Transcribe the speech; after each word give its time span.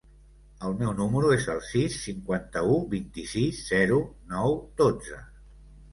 El 0.67 0.71
meu 0.79 0.93
número 0.99 1.27
es 1.35 1.45
el 1.57 1.61
sis, 1.67 1.99
cinquanta-u, 2.07 2.79
vint-i-sis, 2.95 3.63
zero, 3.75 4.01
nou, 4.33 4.57
dotze. 4.83 5.21